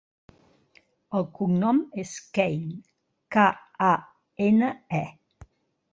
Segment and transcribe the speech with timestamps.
[1.19, 2.79] El cognom és Kane:
[3.37, 3.47] ca,
[3.93, 3.93] a,
[4.51, 5.51] ena, e.